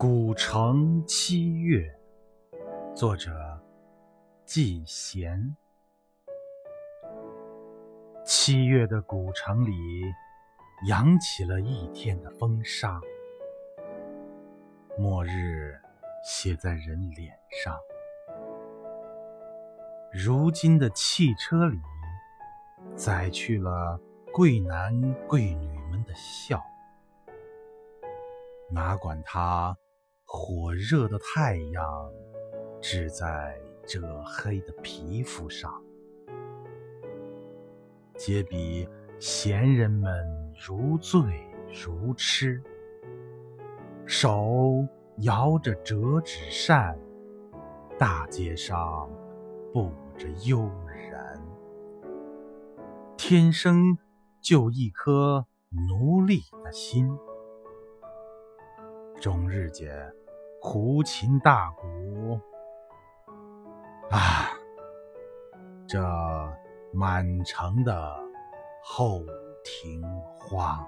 [0.00, 1.94] 古城七月，
[2.96, 3.60] 作者
[4.46, 5.54] 季贤。
[8.24, 9.74] 七月的古城里，
[10.88, 12.98] 扬起了一天的风沙，
[14.96, 15.78] 末日
[16.24, 17.78] 写在人脸上。
[20.10, 21.78] 如今的汽车里，
[22.96, 24.00] 载去了
[24.32, 26.64] 贵男贵女们的笑，
[28.70, 29.76] 哪管他。
[30.32, 31.84] 火热的太阳，
[32.80, 35.82] 只在这黑的皮肤上，
[38.16, 38.88] 皆比
[39.18, 40.24] 闲人们
[40.54, 41.20] 如醉
[41.84, 42.62] 如痴，
[44.06, 44.86] 手
[45.22, 46.96] 摇着折纸扇，
[47.98, 49.10] 大街上
[49.72, 50.70] 布着悠
[51.10, 51.42] 然。
[53.16, 53.98] 天生
[54.40, 55.44] 就一颗
[55.88, 57.10] 奴隶的心，
[59.20, 59.92] 终日间。
[60.60, 62.38] 胡琴大鼓，
[64.10, 64.50] 啊，
[65.88, 65.98] 这
[66.92, 68.14] 满城的
[68.82, 69.22] 后
[69.64, 70.02] 庭
[70.38, 70.86] 花。